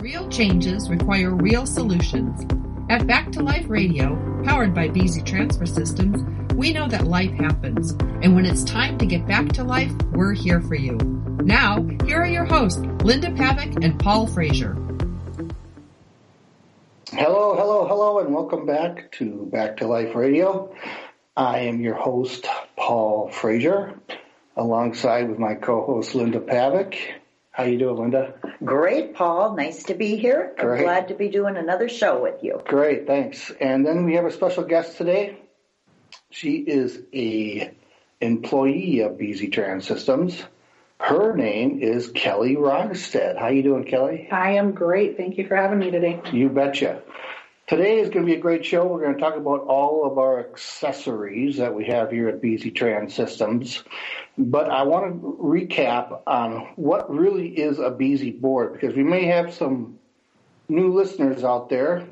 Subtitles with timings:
[0.00, 2.46] Real changes require real solutions.
[2.88, 6.22] At Back to Life Radio, powered by Beasy Transfer Systems,
[6.54, 7.90] we know that life happens,
[8.22, 10.96] and when it's time to get back to life, we're here for you.
[11.44, 14.72] Now, here are your hosts, Linda Pavick and Paul Frazier.
[17.12, 20.74] Hello, hello, hello, and welcome back to Back to Life Radio.
[21.36, 24.00] I am your host, Paul Frazier,
[24.56, 26.96] alongside with my co-host, Linda Pavick.
[27.50, 28.39] How you doing, Linda?
[28.64, 29.56] Great, Paul.
[29.56, 30.54] Nice to be here.
[30.58, 30.82] I'm Great.
[30.82, 32.60] glad to be doing another show with you.
[32.66, 33.50] Great, thanks.
[33.60, 35.38] And then we have a special guest today.
[36.30, 37.72] She is a
[38.20, 40.42] employee of Beasy Trans Systems.
[40.98, 43.38] Her name is Kelly Rogstead.
[43.38, 44.28] How you doing, Kelly?
[44.30, 45.16] I am great.
[45.16, 46.20] Thank you for having me today.
[46.30, 47.00] You betcha.
[47.70, 48.84] Today is going to be a great show.
[48.84, 52.74] We're going to talk about all of our accessories that we have here at Beasy
[52.74, 53.84] Trans Systems.
[54.36, 59.26] But I want to recap on what really is a Beasy board because we may
[59.26, 60.00] have some
[60.68, 62.08] new listeners out there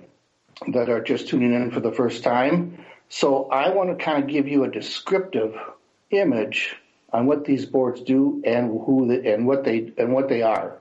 [0.68, 2.78] that are just tuning in for the first time.
[3.08, 5.56] So I want to kind of give you a descriptive
[6.12, 6.76] image
[7.12, 10.78] on what these boards do and who and what they and what they are.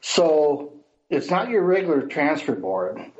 [0.00, 0.74] So
[1.10, 3.10] it's not your regular transfer board.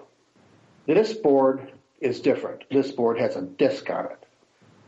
[0.88, 2.64] This board is different.
[2.70, 4.24] This board has a disc on it,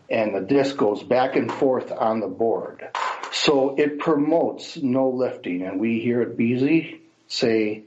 [0.08, 2.88] and the disc goes back and forth on the board.
[3.32, 7.82] So it promotes no lifting, and we here at Beasy say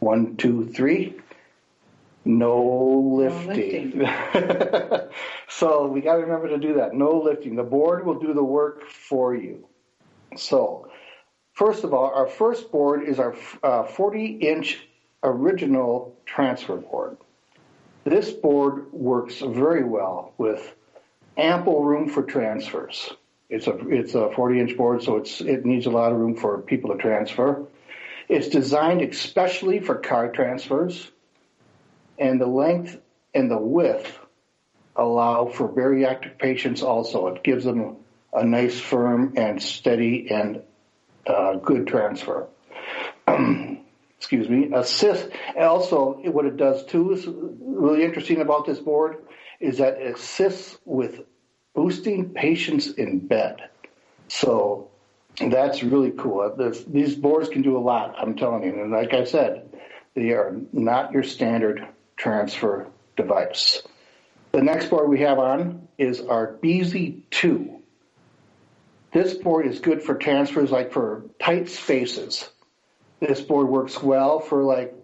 [0.00, 1.14] one, two, three,
[2.24, 4.04] no lifting.
[5.48, 6.92] so we got to remember to do that.
[6.92, 7.54] No lifting.
[7.54, 9.68] The board will do the work for you.
[10.36, 10.90] So,
[11.52, 14.80] first of all, our first board is our uh, 40 inch
[15.22, 17.16] original transfer board.
[18.08, 20.74] This board works very well with
[21.36, 23.12] ample room for transfers.
[23.50, 26.34] It's a it's a 40 inch board, so it's it needs a lot of room
[26.34, 27.66] for people to transfer.
[28.28, 31.10] It's designed especially for car transfers,
[32.18, 32.98] and the length
[33.34, 34.18] and the width
[34.96, 37.28] allow for bariatric patients also.
[37.28, 37.96] It gives them
[38.32, 40.62] a nice, firm, and steady and
[41.26, 42.48] uh, good transfer.
[44.18, 44.70] Excuse me.
[44.74, 45.28] Assist.
[45.56, 49.18] Also, what it does too is really interesting about this board
[49.60, 51.20] is that it assists with
[51.74, 53.70] boosting patients in bed.
[54.26, 54.90] So
[55.40, 56.40] that's really cool.
[56.40, 58.16] Uh, this, these boards can do a lot.
[58.18, 58.82] I'm telling you.
[58.82, 59.72] And like I said,
[60.14, 61.86] they are not your standard
[62.16, 63.82] transfer device.
[64.52, 67.80] The next board we have on is our BZ2.
[69.12, 72.48] This board is good for transfers like for tight spaces.
[73.20, 74.94] This board works well for like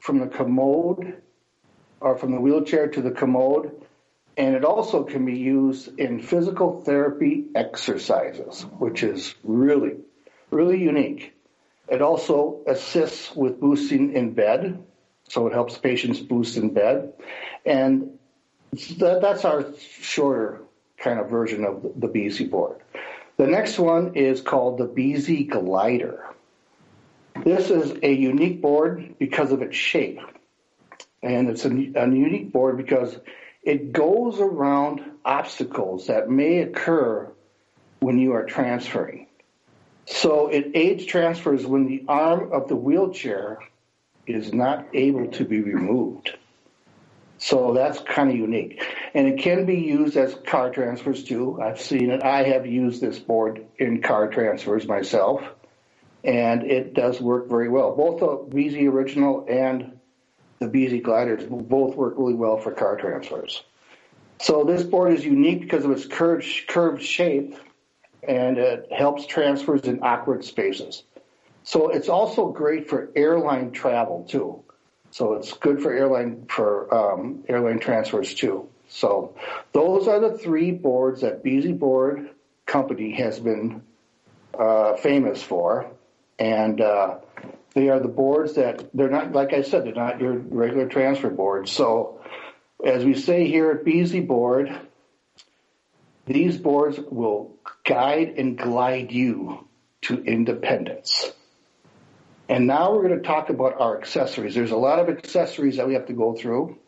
[0.00, 1.22] from the commode
[2.00, 3.80] or from the wheelchair to the commode.
[4.36, 9.94] And it also can be used in physical therapy exercises, which is really,
[10.50, 11.34] really unique.
[11.88, 14.82] It also assists with boosting in bed,
[15.28, 17.12] so it helps patients boost in bed.
[17.64, 18.18] And
[18.98, 19.66] that, that's our
[20.00, 20.62] shorter
[20.98, 22.80] kind of version of the Beasy board.
[23.36, 26.24] The next one is called the Beasy Glider.
[27.44, 30.18] This is a unique board because of its shape.
[31.22, 33.16] And it's a, a unique board because
[33.62, 37.30] it goes around obstacles that may occur
[38.00, 39.26] when you are transferring.
[40.06, 43.58] So it aids transfers when the arm of the wheelchair
[44.26, 46.34] is not able to be removed.
[47.36, 48.82] So that's kind of unique.
[49.12, 51.60] And it can be used as car transfers too.
[51.60, 52.22] I've seen it.
[52.22, 55.42] I have used this board in car transfers myself.
[56.24, 57.94] And it does work very well.
[57.94, 59.98] Both the Beasy Original and
[60.58, 63.62] the Beasy Gliders both work really well for car transfers.
[64.40, 67.56] So this board is unique because of its curved, curved shape
[68.26, 71.04] and it helps transfers in awkward spaces.
[71.62, 74.62] So it's also great for airline travel too.
[75.10, 78.68] So it's good for airline for um, airline transfers too.
[78.88, 79.34] So
[79.72, 82.30] those are the three boards that Beasy Board
[82.66, 83.82] Company has been
[84.58, 85.90] uh, famous for,
[86.38, 87.18] and uh,
[87.74, 91.30] they are the boards that they're not like I said they're not your regular transfer
[91.30, 91.70] boards.
[91.70, 92.20] So
[92.84, 94.74] as we say here at Beasy Board,
[96.26, 99.66] these boards will guide and glide you
[100.02, 101.32] to independence.
[102.48, 104.54] And now we're going to talk about our accessories.
[104.54, 106.78] There's a lot of accessories that we have to go through.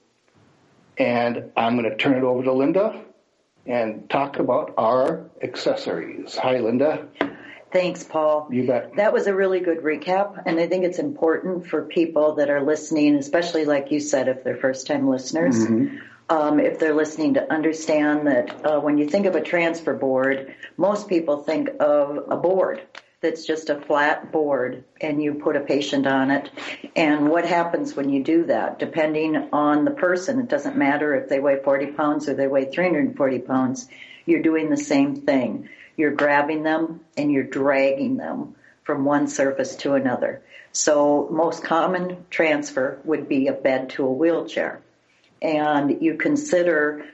[0.99, 3.03] And I'm going to turn it over to Linda
[3.67, 6.37] and talk about our accessories.
[6.37, 7.09] Hi, Linda.
[7.77, 8.49] Thanks, Paul.
[8.51, 8.97] You bet.
[8.97, 12.63] That was a really good recap, and I think it's important for people that are
[12.63, 15.63] listening, especially like you said, if they're first time listeners,
[16.31, 20.55] um, if they're listening to understand that uh, when you think of a transfer board,
[20.79, 22.81] most people think of a board.
[23.21, 26.51] that's just a flat board and you put a patient on it.
[26.95, 28.79] And what happens when you do that?
[28.79, 32.71] Depending on the person, it doesn't matter if they weigh 40 pounds or they weigh
[32.71, 33.87] 340 pounds,
[34.25, 35.69] you're doing the same thing.
[35.97, 38.55] You're grabbing them and you're dragging them
[38.85, 40.43] from one surface to another.
[40.73, 44.81] So most common transfer would be a bed to a wheelchair.
[45.43, 47.07] And you consider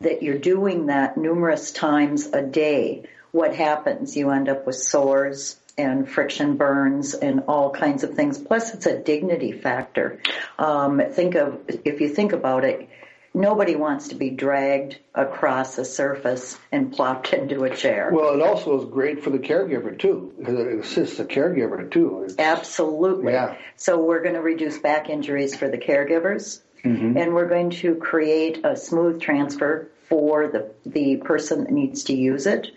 [0.00, 4.14] that you're doing that numerous times a day what happens?
[4.14, 8.38] You end up with sores and friction burns and all kinds of things.
[8.38, 10.20] Plus, it's a dignity factor.
[10.58, 12.88] Um, think of if you think about it.
[13.34, 18.10] Nobody wants to be dragged across a surface and plopped into a chair.
[18.12, 22.24] Well, it also is great for the caregiver too, because it assists the caregiver too.
[22.24, 23.32] It's, Absolutely.
[23.32, 23.56] Yeah.
[23.76, 27.16] So we're going to reduce back injuries for the caregivers, mm-hmm.
[27.16, 32.14] and we're going to create a smooth transfer for the the person that needs to
[32.14, 32.68] use it.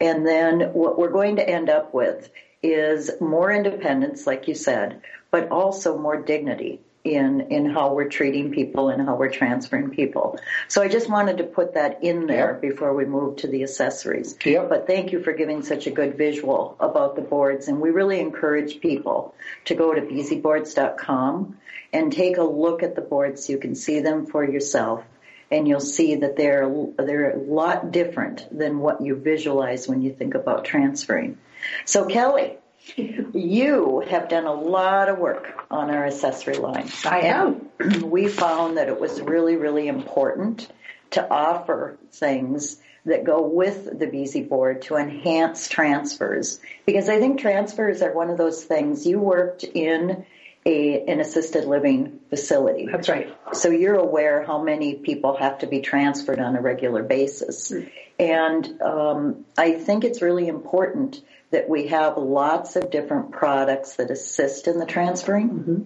[0.00, 2.28] And then what we're going to end up with
[2.62, 8.50] is more independence, like you said, but also more dignity in, in how we're treating
[8.50, 10.38] people and how we're transferring people.
[10.68, 12.62] So I just wanted to put that in there yep.
[12.62, 14.36] before we move to the accessories.
[14.42, 14.70] Yep.
[14.70, 17.68] But thank you for giving such a good visual about the boards.
[17.68, 19.34] And we really encourage people
[19.66, 21.58] to go to beasyboards.com
[21.92, 25.04] and take a look at the boards so you can see them for yourself
[25.50, 30.12] and you'll see that they're they're a lot different than what you visualize when you
[30.12, 31.38] think about transferring.
[31.84, 32.56] So Kelly,
[32.96, 36.88] you have done a lot of work on our accessory line.
[37.04, 38.02] I have.
[38.02, 40.68] We found that it was really, really important
[41.12, 42.76] to offer things
[43.06, 46.58] that go with the Beasy board to enhance transfers.
[46.86, 50.24] Because I think transfers are one of those things you worked in
[50.66, 52.86] a, an assisted living facility.
[52.90, 53.34] That's right.
[53.52, 57.70] So you're aware how many people have to be transferred on a regular basis.
[57.70, 57.88] Mm-hmm.
[58.18, 61.20] And um, I think it's really important
[61.50, 65.50] that we have lots of different products that assist in the transferring.
[65.50, 65.82] Mm-hmm.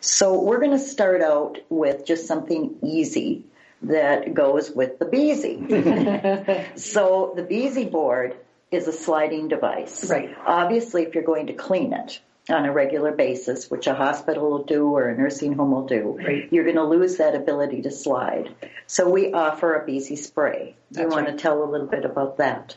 [0.00, 3.44] So we're going to start out with just something easy
[3.82, 6.78] that goes with the Beasy.
[6.78, 8.36] so the Beasy board
[8.70, 10.08] is a sliding device.
[10.08, 10.36] Right.
[10.46, 14.64] Obviously, if you're going to clean it, on a regular basis, which a hospital will
[14.64, 16.48] do or a nursing home will do, right.
[16.52, 18.54] you're going to lose that ability to slide.
[18.86, 20.74] So we offer a Beasy spray.
[20.90, 21.36] That's you want right.
[21.36, 22.74] to tell a little bit about that?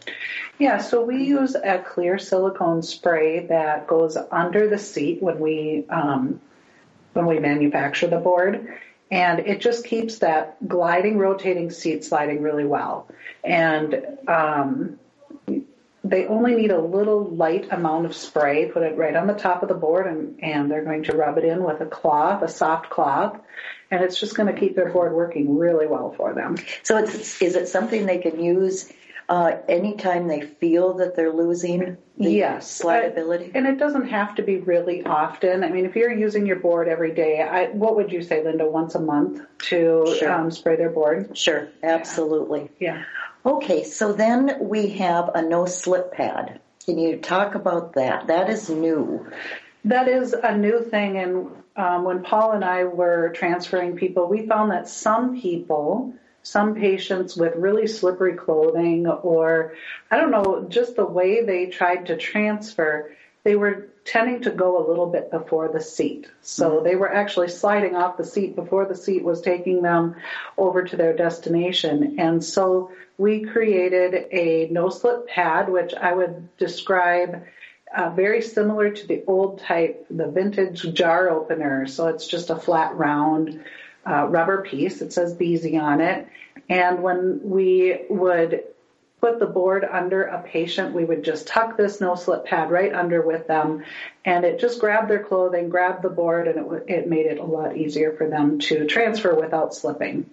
[0.60, 5.86] Yeah, so we use a clear silicone spray that goes under the seat when we
[5.90, 6.42] um,
[7.14, 8.78] when we manufacture the board.
[9.10, 13.10] And it just keeps that gliding, rotating seat sliding really well.
[13.44, 15.00] And um,
[16.12, 19.64] they only need a little light amount of spray, put it right on the top
[19.64, 22.50] of the board, and, and they're going to rub it in with a cloth, a
[22.50, 23.40] soft cloth,
[23.90, 26.58] and it's just going to keep their board working really well for them.
[26.84, 28.92] So it's, is it something they can use
[29.30, 32.82] uh, anytime they feel that they're losing the yes.
[32.82, 33.52] slidability?
[33.56, 35.64] And it doesn't have to be really often.
[35.64, 38.68] I mean, if you're using your board every day, I, what would you say, Linda,
[38.68, 40.32] once a month to sure.
[40.32, 41.38] um, spray their board?
[41.38, 42.70] Sure, absolutely.
[42.80, 42.96] yeah.
[42.96, 43.04] yeah.
[43.46, 46.60] Okay, so then we have a no slip pad.
[46.86, 48.28] Can you talk about that?
[48.28, 49.28] That is new.
[49.86, 54.46] That is a new thing, and um, when Paul and I were transferring people, we
[54.46, 59.74] found that some people, some patients with really slippery clothing, or
[60.12, 64.86] I don't know, just the way they tried to transfer, they were tending to go
[64.86, 66.30] a little bit before the seat.
[66.42, 66.84] So mm-hmm.
[66.84, 70.16] they were actually sliding off the seat before the seat was taking them
[70.58, 72.20] over to their destination.
[72.20, 77.44] And so we created a no slip pad, which I would describe
[77.96, 81.86] uh, very similar to the old type, the vintage jar opener.
[81.86, 83.64] So it's just a flat round
[84.10, 85.04] uh, rubber piece.
[85.04, 86.28] It says Beasy on it.
[86.68, 88.64] And when we would
[89.22, 92.92] put the board under a patient, we would just tuck this no slip pad right
[92.92, 93.84] under with them,
[94.26, 97.44] and it just grabbed their clothing, grabbed the board, and it, it made it a
[97.44, 100.28] lot easier for them to transfer without slipping.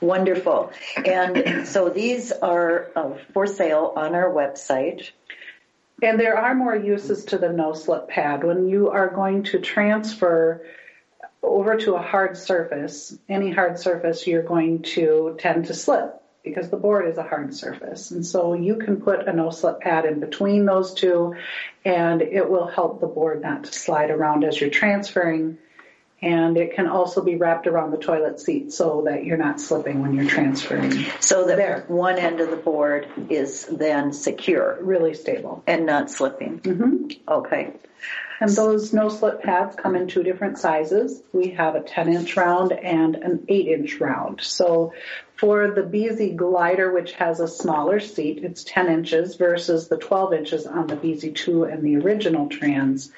[0.00, 0.72] Wonderful.
[1.04, 5.10] And so these are uh, for sale on our website.
[6.02, 8.44] And there are more uses to the no slip pad.
[8.44, 10.66] When you are going to transfer
[11.42, 16.70] over to a hard surface, any hard surface, you're going to tend to slip because
[16.70, 18.12] the board is a hard surface.
[18.12, 21.34] And so you can put a no slip pad in between those two
[21.84, 25.58] and it will help the board not to slide around as you're transferring.
[26.22, 30.00] And it can also be wrapped around the toilet seat so that you're not slipping
[30.00, 31.04] when you're transferring.
[31.20, 31.84] So that there.
[31.88, 34.78] one end of the board is then secure.
[34.80, 35.62] Really stable.
[35.66, 36.60] And not slipping.
[36.60, 37.30] Mm-hmm.
[37.30, 37.72] Okay.
[38.40, 41.22] And those no slip pads come in two different sizes.
[41.32, 44.40] We have a 10 inch round and an 8 inch round.
[44.40, 44.92] So
[45.36, 50.32] for the Beasy glider, which has a smaller seat, it's 10 inches versus the 12
[50.32, 53.10] inches on the Beasy 2 and the original trans.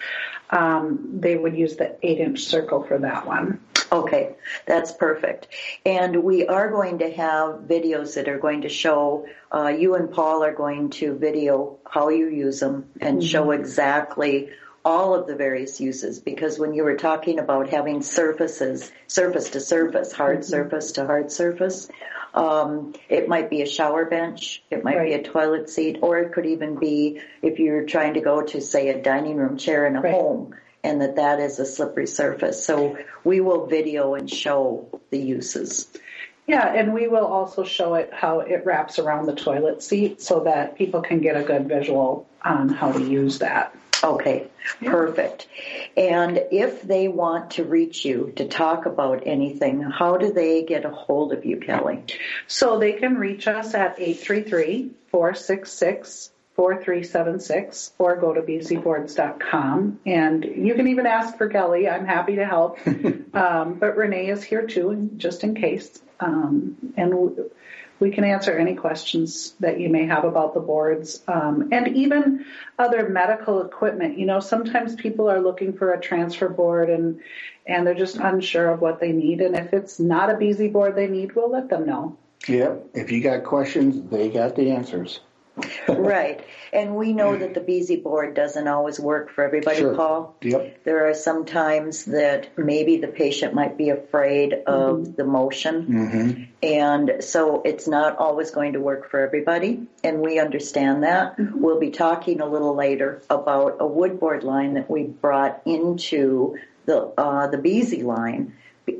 [0.51, 3.61] Um, they would use the 8 inch circle for that one.
[3.91, 4.35] Okay,
[4.67, 5.49] that's perfect.
[5.87, 10.11] And we are going to have videos that are going to show, uh, you and
[10.11, 13.27] Paul are going to video how you use them and mm-hmm.
[13.27, 14.51] show exactly
[14.89, 19.61] all of the various uses because when you were talking about having surfaces, surface to
[19.61, 20.49] surface, hard mm-hmm.
[20.49, 21.91] surface to hard surface,
[22.33, 25.09] um, it might be a shower bench, it might right.
[25.09, 28.63] be a toilet seat, or it could even be if you're trying to go to
[28.63, 30.11] say a dining room chair in a right.
[30.11, 32.65] home and that that is a slippery surface.
[32.65, 35.87] So we will video and show the uses.
[36.47, 40.45] Yeah, and we will also show it how it wraps around the toilet seat so
[40.45, 43.75] that people can get a good visual on how to use that.
[44.03, 44.49] Okay,
[44.85, 45.49] perfect.
[45.97, 50.85] And if they want to reach you to talk about anything, how do they get
[50.85, 52.05] a hold of you, Kelly?
[52.47, 60.01] So they can reach us at 833 466 4376 or go to beasyboards.com.
[60.05, 61.89] And you can even ask for Kelly.
[61.89, 62.79] I'm happy to help.
[62.87, 66.01] um, but Renee is here too, just in case.
[66.19, 67.41] Um, and
[68.01, 72.47] we can answer any questions that you may have about the boards um, and even
[72.79, 74.19] other medical equipment.
[74.19, 77.21] You know, sometimes people are looking for a transfer board and
[77.67, 79.41] and they're just unsure of what they need.
[79.41, 82.17] And if it's not a Beasy board they need, we'll let them know.
[82.47, 82.87] Yep.
[82.95, 85.21] If you got questions, they got the answers
[85.89, 86.45] right.
[86.73, 89.95] And we know that the Beasy board doesn't always work for everybody, sure.
[89.95, 90.37] Paul.
[90.43, 90.85] Yep.
[90.85, 95.15] There are some times that maybe the patient might be afraid of mm-hmm.
[95.15, 95.87] the motion.
[95.87, 96.43] Mm-hmm.
[96.63, 99.87] And so it's not always going to work for everybody.
[100.05, 101.37] And we understand that.
[101.37, 101.61] Mm-hmm.
[101.61, 106.57] We'll be talking a little later about a wood board line that we brought into
[106.87, 108.55] the, uh, the Beasy line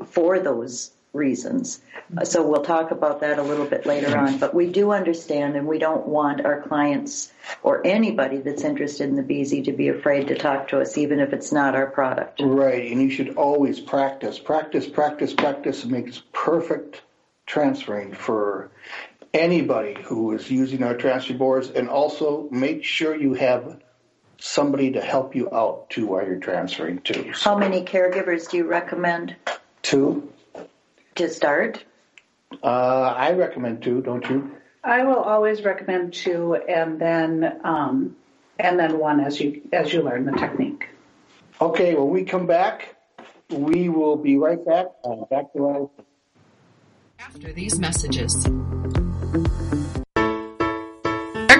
[0.05, 1.79] for those reasons.
[2.11, 2.25] Mm-hmm.
[2.25, 4.37] So we'll talk about that a little bit later on.
[4.37, 7.31] But we do understand and we don't want our clients
[7.63, 11.19] or anybody that's interested in the Beasy to be afraid to talk to us, even
[11.19, 12.41] if it's not our product.
[12.41, 12.91] Right.
[12.91, 14.39] And you should always practice.
[14.39, 17.01] Practice, practice, practice makes perfect
[17.45, 18.69] transferring for
[19.33, 21.69] anybody who is using our transfer boards.
[21.69, 23.81] And also make sure you have
[24.39, 27.33] somebody to help you out too while you're transferring too.
[27.33, 27.49] So.
[27.49, 29.35] How many caregivers do you recommend?
[29.81, 30.31] Two
[31.19, 31.83] to start?
[32.63, 34.51] Uh, I recommend two, don't you?
[34.83, 38.15] I will always recommend two, and then um,
[38.57, 40.87] and then one as you as you learn the technique.
[41.61, 42.95] Okay, when we come back,
[43.49, 44.87] we will be right back.
[45.03, 45.89] Uh, back to life.
[47.19, 48.47] After these messages.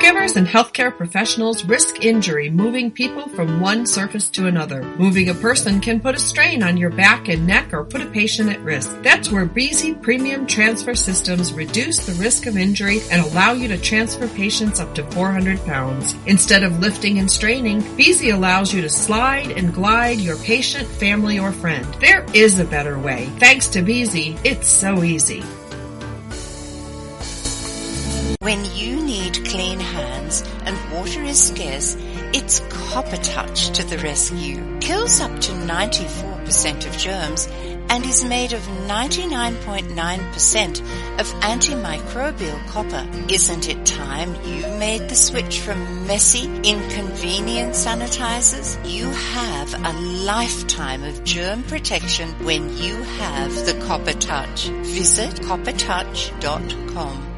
[0.10, 4.82] Caregivers and healthcare professionals risk injury moving people from one surface to another.
[4.98, 8.08] Moving a person can put a strain on your back and neck or put a
[8.08, 8.92] patient at risk.
[9.04, 13.78] That's where Beasy Premium Transfer Systems reduce the risk of injury and allow you to
[13.78, 16.16] transfer patients up to 400 pounds.
[16.26, 21.38] Instead of lifting and straining, Beasy allows you to slide and glide your patient, family,
[21.38, 21.86] or friend.
[22.00, 23.28] There is a better way.
[23.38, 25.44] Thanks to Beasy, it's so easy.
[28.42, 31.98] When you need clean hands and water is scarce,
[32.34, 34.80] it's Copper Touch to the rescue.
[34.80, 37.50] Kills up to 94% of germs
[37.90, 43.06] and is made of 99.9% of antimicrobial copper.
[43.30, 48.80] Isn't it time you made the switch from messy, inconvenient sanitizers?
[48.90, 54.70] You have a lifetime of germ protection when you have the Copper Touch.
[54.70, 57.29] Visit coppertouch.com.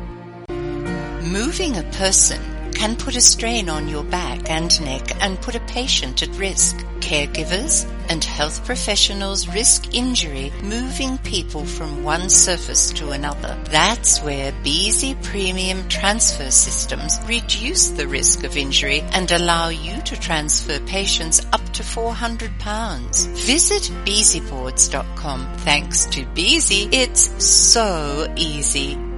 [1.32, 2.42] Moving a person
[2.74, 6.76] can put a strain on your back and neck and put a patient at risk.
[7.00, 13.58] Caregivers and health professionals risk injury moving people from one surface to another.
[13.70, 20.20] That's where Beasy Premium Transfer Systems reduce the risk of injury and allow you to
[20.20, 23.26] transfer patients up to 400 pounds.
[23.48, 25.48] Visit beasyboards.com.
[25.60, 29.11] Thanks to Beasy, it's so easy.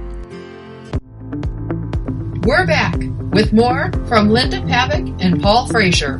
[2.46, 2.96] We're back
[3.32, 6.18] with more from Linda Pavick and Paul Frazier.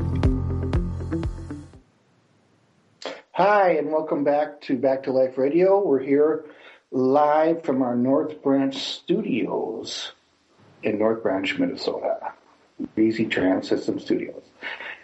[3.33, 5.87] Hi, and welcome back to Back to Life Radio.
[5.87, 6.47] We're here
[6.91, 10.13] live from our North Branch studios
[10.83, 12.33] in North Branch, Minnesota.
[12.97, 14.45] Easy Trans System Studios.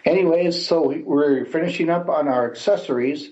[0.05, 3.29] Anyways, so we're finishing up on our accessories,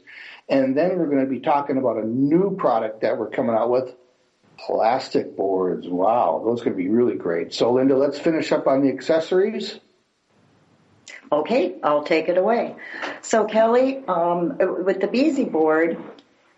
[0.48, 3.72] and then we're going to be talking about a new product that we're coming out
[3.72, 3.96] with
[4.66, 5.88] Plastic boards.
[5.88, 7.54] Wow, those could be really great.
[7.54, 9.80] So, Linda, let's finish up on the accessories.
[11.32, 12.76] Okay, I'll take it away.
[13.22, 15.98] So Kelly, um, with the Beasy board,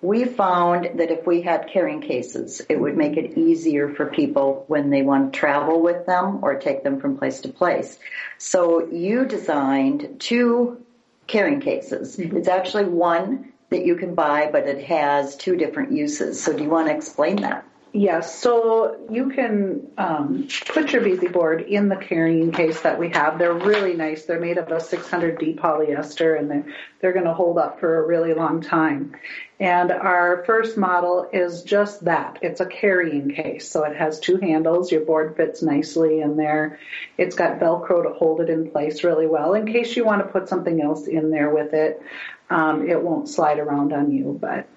[0.01, 4.63] we found that if we had carrying cases, it would make it easier for people
[4.67, 7.99] when they want to travel with them or take them from place to place.
[8.37, 10.83] So you designed two
[11.27, 12.17] carrying cases.
[12.17, 12.37] Mm-hmm.
[12.37, 16.41] It's actually one that you can buy, but it has two different uses.
[16.41, 17.65] So do you want to explain that?
[17.93, 23.09] Yes, so you can um, put your Beasy board in the carrying case that we
[23.09, 23.37] have.
[23.37, 24.23] They're really nice.
[24.23, 26.65] They're made of a 600D polyester and they're,
[27.01, 29.17] they're going to hold up for a really long time.
[29.59, 32.39] And our first model is just that.
[32.41, 33.69] It's a carrying case.
[33.69, 34.89] So it has two handles.
[34.89, 36.79] Your board fits nicely in there.
[37.17, 40.31] It's got Velcro to hold it in place really well in case you want to
[40.31, 42.01] put something else in there with it.
[42.49, 44.69] Um, it won't slide around on you, but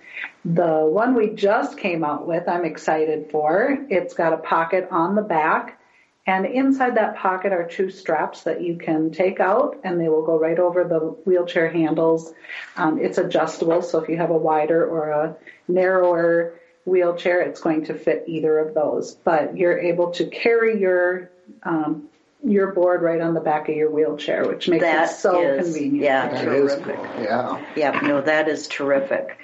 [0.44, 3.78] the one we just came out with, I'm excited for.
[3.88, 5.80] It's got a pocket on the back,
[6.26, 10.24] and inside that pocket are two straps that you can take out, and they will
[10.24, 12.32] go right over the wheelchair handles.
[12.76, 15.36] Um, it's adjustable, so if you have a wider or a
[15.68, 19.14] narrower wheelchair, it's going to fit either of those.
[19.14, 21.30] But you're able to carry your
[21.62, 22.08] um,
[22.44, 25.64] your board right on the back of your wheelchair, which makes that it so is,
[25.64, 26.04] convenient.
[26.04, 26.78] Yeah, That terrific.
[26.78, 27.22] is cool.
[27.22, 27.66] Yeah.
[27.76, 29.38] Yeah, no, that is terrific.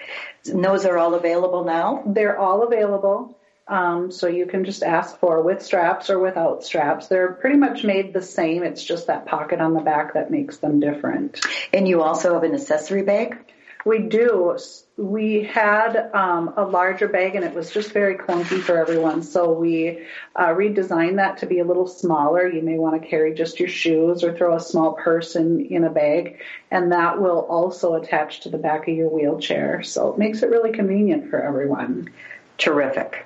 [0.46, 2.02] And those are all available now?
[2.06, 3.36] They're all available.
[3.68, 7.06] Um, so you can just ask for with straps or without straps.
[7.06, 8.64] They're pretty much made the same.
[8.64, 11.40] It's just that pocket on the back that makes them different.
[11.72, 13.38] And you also have an accessory bag?
[13.84, 14.58] We do.
[14.96, 19.22] We had um, a larger bag and it was just very clunky for everyone.
[19.22, 20.06] So we
[20.36, 22.46] uh, redesigned that to be a little smaller.
[22.46, 25.84] You may want to carry just your shoes or throw a small purse in, in
[25.84, 26.40] a bag.
[26.70, 29.82] And that will also attach to the back of your wheelchair.
[29.82, 32.10] So it makes it really convenient for everyone.
[32.58, 33.24] Terrific.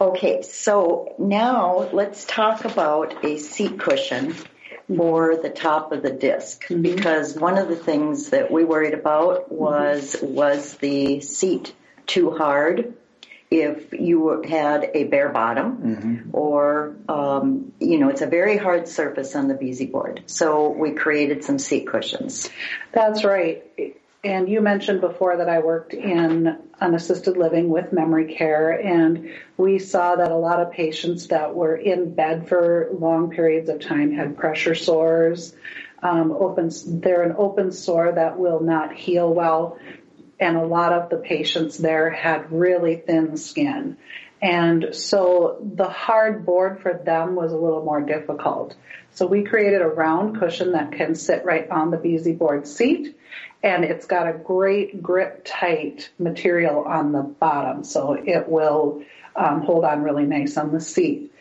[0.00, 4.34] Okay, so now let's talk about a seat cushion
[4.96, 6.82] for the top of the disk mm-hmm.
[6.82, 10.34] because one of the things that we worried about was mm-hmm.
[10.34, 11.74] was the seat
[12.06, 12.94] too hard
[13.50, 16.30] if you had a bare bottom mm-hmm.
[16.32, 20.92] or um, you know it's a very hard surface on the Beasy board so we
[20.92, 22.48] created some seat cushions
[22.92, 23.62] that's right
[24.24, 29.30] and you mentioned before that I worked in an assisted living with memory care, and
[29.56, 33.80] we saw that a lot of patients that were in bed for long periods of
[33.80, 35.54] time had pressure sores.
[36.04, 39.78] Um, open, they're an open sore that will not heal well,
[40.38, 43.96] and a lot of the patients there had really thin skin.
[44.40, 48.74] And so the hard board for them was a little more difficult.
[49.12, 53.16] So we created a round cushion that can sit right on the Beasy board seat
[53.62, 59.02] and it's got a great grip tight material on the bottom, so it will
[59.36, 61.32] um, hold on really nice on the seat.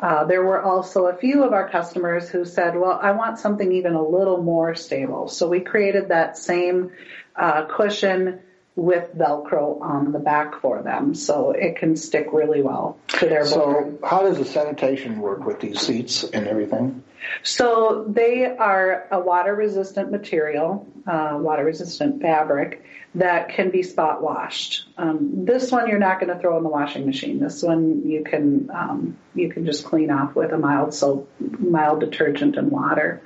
[0.00, 3.72] Uh, there were also a few of our customers who said, well, I want something
[3.72, 5.28] even a little more stable.
[5.28, 6.92] So we created that same
[7.34, 8.40] uh, cushion
[8.78, 13.40] with Velcro on the back for them, so it can stick really well to their
[13.40, 13.98] board.
[13.98, 17.02] So how does the sanitation work with these seats and everything?
[17.42, 22.84] So they are a water resistant material, uh, water resistant fabric
[23.16, 24.86] that can be spot washed.
[24.96, 27.40] Um, this one you're not going to throw in the washing machine.
[27.40, 31.98] This one you can um, you can just clean off with a mild soap, mild
[31.98, 33.20] detergent and water.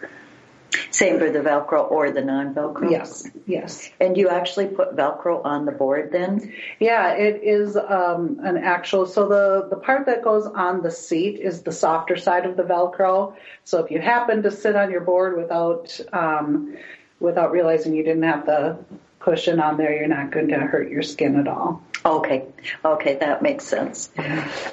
[0.91, 2.91] Same for the Velcro or the non-Velcro?
[2.91, 3.91] Yes, yes.
[4.01, 6.55] And you actually put Velcro on the board then?
[6.79, 11.41] Yeah, it is um, an actual, so the, the part that goes on the seat
[11.41, 13.35] is the softer side of the Velcro.
[13.65, 16.77] So if you happen to sit on your board without, um,
[17.21, 18.79] without realizing you didn't have the
[19.23, 21.83] cushion on there, you're not going to hurt your skin at all.
[22.05, 22.47] Okay,
[22.85, 24.11] okay, that makes sense.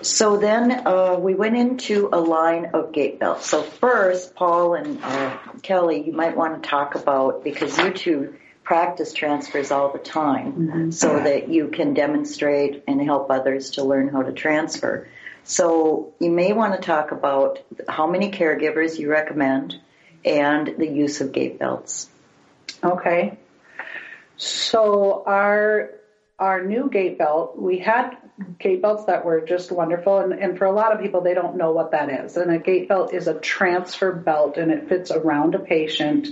[0.01, 3.47] So then uh, we went into a line of gait belts.
[3.47, 8.35] So first, Paul and uh, Kelly, you might want to talk about because you two
[8.63, 10.91] practice transfers all the time, mm-hmm.
[10.91, 15.07] so that you can demonstrate and help others to learn how to transfer.
[15.43, 19.79] So you may want to talk about how many caregivers you recommend
[20.25, 22.09] and the use of gait belts.
[22.83, 23.37] Okay.
[24.39, 25.91] So our
[26.39, 28.15] our new gait belt, we had
[28.57, 31.57] gait belts that were just wonderful, and, and for a lot of people, they don't
[31.57, 32.37] know what that is.
[32.37, 36.29] And a gait belt is a transfer belt, and it fits around a patient,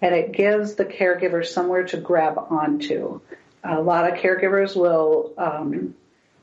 [0.00, 3.20] and it gives the caregiver somewhere to grab onto.
[3.62, 5.94] A lot of caregivers will um,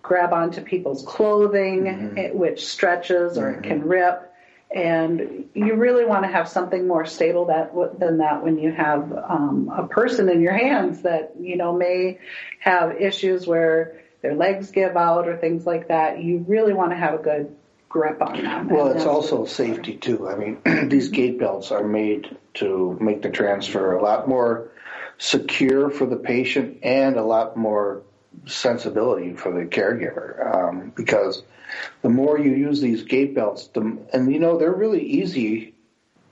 [0.04, 2.38] grab onto people's clothing, mm-hmm.
[2.38, 3.64] which stretches or mm-hmm.
[3.64, 4.29] it can rip
[4.72, 9.12] and you really want to have something more stable that than that when you have
[9.12, 12.20] um, a person in your hands that you know may
[12.60, 16.22] have issues where their legs give out or things like that.
[16.22, 17.56] You really want to have a good
[17.88, 18.70] grip on them.
[18.70, 20.30] Well, it's also safety too.
[20.30, 24.72] I mean, these gait belts are made to make the transfer a lot more
[25.18, 28.04] secure for the patient and a lot more
[28.46, 30.56] sensibility for the caregiver.
[30.56, 31.44] Um, because
[32.02, 35.76] the more you use these gait belts, the, and you know, they're really easy.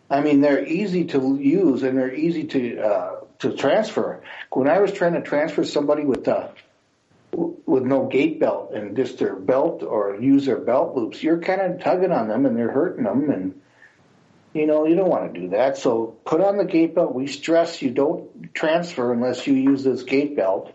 [0.09, 4.23] I mean, they're easy to use and they're easy to, uh, to transfer.
[4.51, 6.51] When I was trying to transfer somebody with a,
[7.33, 11.61] with no gait belt and just their belt or use their belt loops, you're kind
[11.61, 13.61] of tugging on them and they're hurting them and
[14.53, 15.77] you know you don't want to do that.
[15.77, 17.13] So put on the gait belt.
[17.13, 20.73] We stress you don't transfer unless you use this gait belt,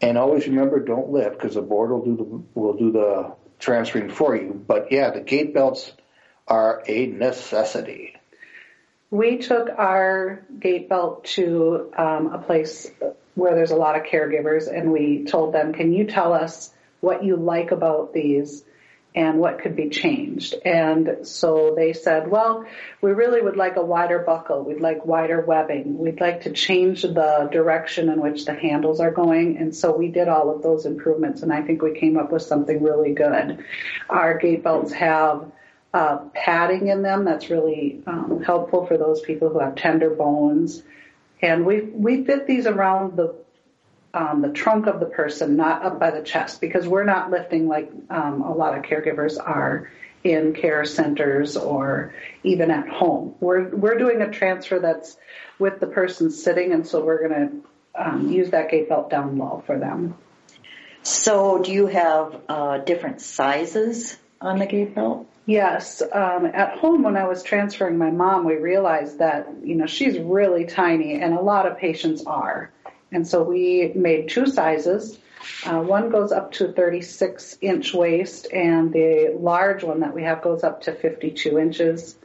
[0.00, 4.10] and always remember don't lift because the board will do the will do the transferring
[4.10, 4.62] for you.
[4.66, 5.92] But yeah, the gait belts
[6.46, 8.16] are a necessity.
[9.10, 12.90] We took our gait belt to um, a place
[13.34, 17.24] where there's a lot of caregivers, and we told them, "Can you tell us what
[17.24, 18.64] you like about these
[19.14, 22.64] and what could be changed?" And so they said, "Well,
[23.00, 24.64] we really would like a wider buckle.
[24.64, 25.98] We'd like wider webbing.
[25.98, 30.08] We'd like to change the direction in which the handles are going." And so we
[30.08, 33.64] did all of those improvements, and I think we came up with something really good.
[34.08, 35.50] Our gait belts have
[35.94, 40.82] uh, padding in them that's really um, helpful for those people who have tender bones.
[41.40, 43.43] And we we fit these around the
[44.14, 47.68] um, the trunk of the person, not up by the chest, because we're not lifting
[47.68, 49.90] like um, a lot of caregivers are
[50.22, 53.34] in care centers or even at home.
[53.40, 55.16] We're we're doing a transfer that's
[55.58, 59.36] with the person sitting, and so we're going to um, use that gait belt down
[59.38, 60.16] low for them.
[61.02, 65.28] So, do you have uh, different sizes on the gait belt?
[65.46, 69.86] Yes, um, at home when I was transferring my mom, we realized that you know
[69.86, 72.70] she's really tiny, and a lot of patients are,
[73.14, 75.18] and so we made two sizes.
[75.64, 80.42] Uh, one goes up to 36 inch waist, and the large one that we have
[80.42, 82.16] goes up to 52 inches.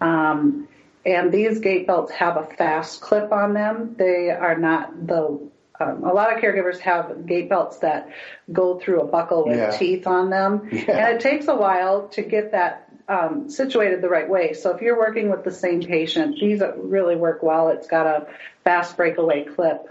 [0.00, 0.68] Um,
[1.04, 3.94] and these gait belts have a fast clip on them.
[3.98, 8.08] They are not the um, a lot of caregivers have gait belts that
[8.52, 9.70] go through a buckle with Yeah.
[9.70, 11.08] teeth on them, Yeah.
[11.08, 14.52] and it takes a while to get that um, situated the right way.
[14.52, 17.68] So if you're working with the same patient, these really work well.
[17.68, 18.26] It's got a
[18.62, 19.88] fast breakaway clip,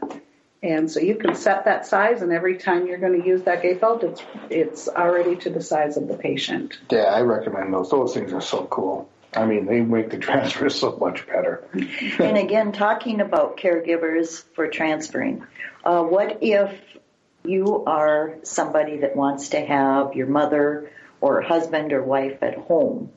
[0.64, 3.64] and so you can set that size, and every time you're going to use that
[3.64, 6.78] gait belt, it's it's already to the size of the patient.
[6.92, 7.90] Yeah, I recommend those.
[7.90, 9.10] Those things are so cool.
[9.36, 11.64] I mean, they make the transfer so much better.
[11.74, 15.44] and again, talking about caregivers for transferring,
[15.84, 16.80] uh, what if
[17.44, 23.12] you are somebody that wants to have your mother or husband or wife at home?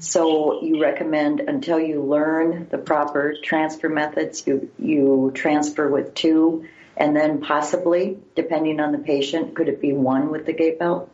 [0.00, 6.66] So you recommend until you learn the proper transfer methods, you you transfer with two,
[7.00, 11.10] and then possibly, depending on the patient, could it be one with the gait belt?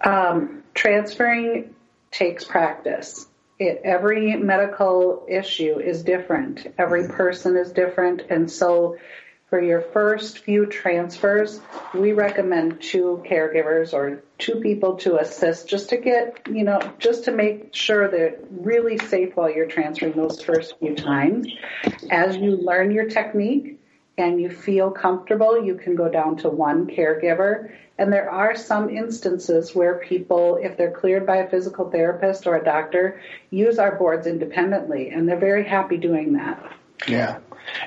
[0.00, 1.74] Um, transferring
[2.10, 3.28] takes practice.
[3.60, 6.66] It, every medical issue is different.
[6.78, 8.22] Every person is different.
[8.28, 8.96] And so
[9.50, 11.60] for your first few transfers,
[11.94, 17.24] we recommend two caregivers or two people to assist just to get, you know, just
[17.24, 21.46] to make sure they're really safe while you're transferring those first few times.
[22.10, 23.79] As you learn your technique,
[24.18, 27.72] and you feel comfortable, you can go down to one caregiver.
[27.98, 32.56] And there are some instances where people, if they're cleared by a physical therapist or
[32.56, 33.20] a doctor,
[33.50, 36.72] use our boards independently, and they're very happy doing that.
[37.06, 37.38] Yeah.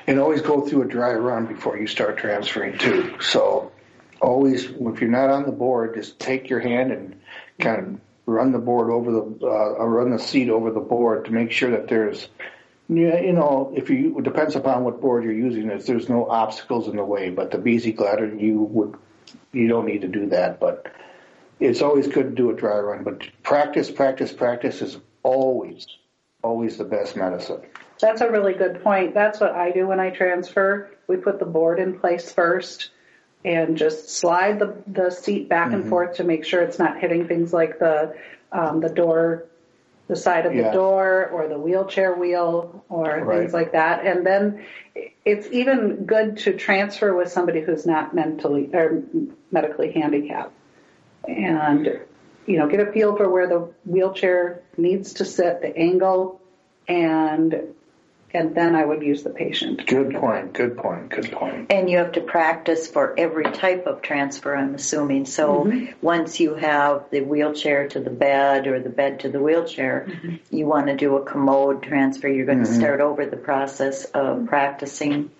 [0.06, 3.16] And always go through a dry run before you start transferring too.
[3.20, 3.72] So
[4.20, 7.20] always, if you're not on the board, just take your hand and
[7.58, 11.32] kind of run the board over the, uh, run the seat over the board to
[11.32, 12.28] make sure that there's,
[12.88, 16.28] yeah, you know, if you, it depends upon what board you're using, if there's no
[16.28, 18.96] obstacles in the way, but the Beasy glider, you would,
[19.52, 20.92] you don't need to do that, but
[21.60, 25.86] it's always good to do a dry run, but practice, practice, practice is always,
[26.42, 27.62] always the best medicine.
[28.00, 29.14] That's a really good point.
[29.14, 30.90] That's what I do when I transfer.
[31.06, 32.90] We put the board in place first
[33.44, 37.28] and just slide the, the seat back and forth to make sure it's not hitting
[37.28, 38.16] things like the
[38.52, 39.46] um, the door,
[40.08, 40.64] the side of Yeah.
[40.64, 43.38] the door, or the wheelchair wheel, or Right.
[43.40, 44.04] things like that.
[44.04, 44.60] And then
[45.24, 49.02] it's even good to transfer with somebody who's not mentally or
[49.50, 50.52] medically handicapped,
[51.26, 52.00] and
[52.46, 56.40] you know get a feel for where the wheelchair needs to sit, the angle,
[56.86, 57.74] and
[58.34, 59.86] and then I would use the patient.
[59.86, 61.70] Good point, good point, good point.
[61.70, 65.26] And you have to practice for every type of transfer, I'm assuming.
[65.26, 65.92] So mm-hmm.
[66.02, 70.36] once you have the wheelchair to the bed or the bed to the wheelchair, mm-hmm.
[70.54, 72.28] you want to do a commode transfer.
[72.28, 72.80] You're going to mm-hmm.
[72.80, 75.30] start over the process of practicing.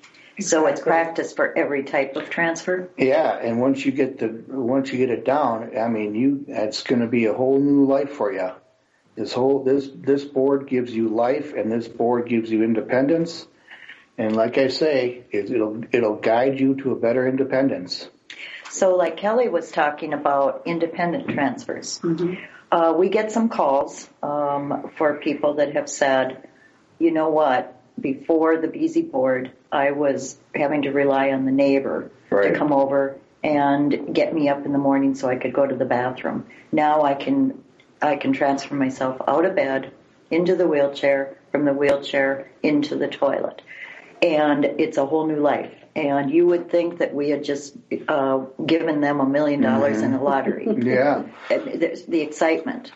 [0.40, 2.90] So it's practice for every type of transfer.
[2.96, 6.82] Yeah, and once you get the once you get it down, I mean, you it's
[6.82, 8.50] going to be a whole new life for you.
[9.16, 13.46] This whole this this board gives you life, and this board gives you independence.
[14.18, 18.08] And like I say, it, it'll it'll guide you to a better independence.
[18.70, 22.00] So, like Kelly was talking about independent transfers,
[22.72, 26.48] uh, we get some calls um, for people that have said,
[26.98, 32.10] you know what, before the Beasy board, I was having to rely on the neighbor
[32.30, 32.52] Right.
[32.52, 35.74] to come over and get me up in the morning so I could go to
[35.76, 36.46] the bathroom.
[36.72, 37.62] Now I can
[38.04, 39.90] I can transfer myself out of bed
[40.30, 43.62] into the wheelchair, from the wheelchair into the toilet,
[44.20, 45.72] and it's a whole new life.
[45.96, 47.74] And you would think that we had just
[48.08, 52.92] uh, given them a million dollars in a lottery Yeah, there's the excitement.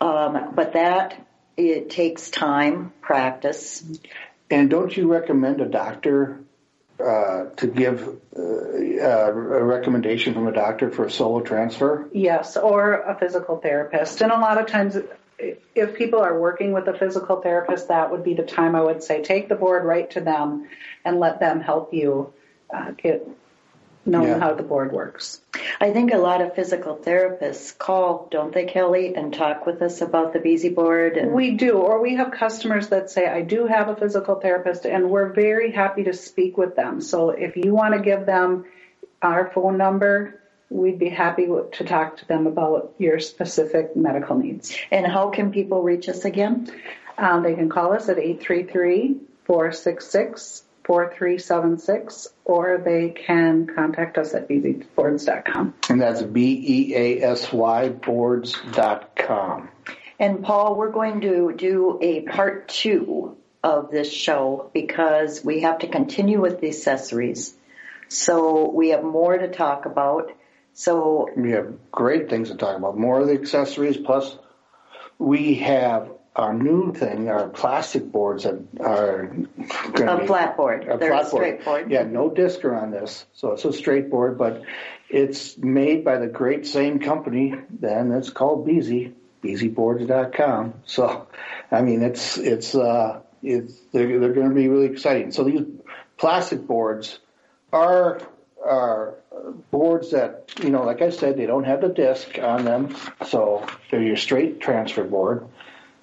[0.00, 1.24] Um, but that
[1.56, 3.84] it takes time, practice.
[4.50, 6.40] and don't you recommend a doctor
[7.00, 9.32] uh, to give uh, a
[9.62, 12.08] recommendation from a doctor for a solo transfer?
[12.12, 14.20] Yes, or a physical therapist.
[14.20, 14.96] And a lot of times,
[15.38, 19.02] if people are working with a physical therapist, that would be the time I would
[19.02, 20.68] say take the board right to them
[21.04, 22.32] and let them help you
[22.74, 23.26] uh, get
[24.08, 24.38] know Yeah.
[24.38, 25.40] how the board works.
[25.80, 30.00] I think a lot of physical therapists call, don't they, Kelly, and talk with us
[30.00, 31.16] about the Beasy board.
[31.16, 34.86] And We do, or we have customers that say, I do have a physical therapist,
[34.86, 37.00] and we're very happy to speak with them.
[37.00, 38.64] So if you want to give them
[39.22, 40.40] our phone number,
[40.70, 44.76] we'd be happy to talk to them about your specific medical needs.
[44.90, 46.70] and how can people reach us again?
[47.16, 54.48] Um, they can call us at 833 466 4376, or they can contact us at
[54.48, 55.74] beasyboards.com.
[55.90, 59.68] And that's B E A S Y boards.com.
[60.18, 65.80] And Paul, we're going to do a part two of this show because we have
[65.80, 67.54] to continue with the accessories.
[68.08, 70.32] So we have more to talk about.
[70.72, 72.96] So We have great things to talk about.
[72.96, 74.38] More of the accessories, plus
[75.18, 79.48] we have our new thing, our plastic boards that are going
[79.94, 80.84] to be a flat board.
[80.84, 81.90] a They're flat a straight board.
[81.90, 84.62] Yeah, no disker on this, so it's a straight board, but
[85.10, 87.54] it's made by the great same company.
[87.70, 90.74] Then it's called Beasy, BeasyBoards.com.
[90.86, 91.26] So,
[91.72, 95.32] I mean, it's it's uh, it's they're, they're going to be really exciting.
[95.32, 95.62] So these
[96.16, 97.18] plastic boards
[97.72, 98.20] are
[98.64, 99.14] are
[99.70, 102.94] boards that you know, like I said, they don't have the disc on them,
[103.26, 105.48] so they're your straight transfer board,